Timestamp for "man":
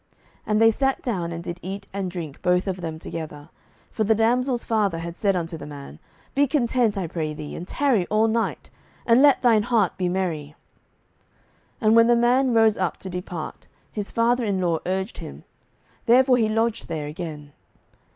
5.67-5.99, 12.15-12.51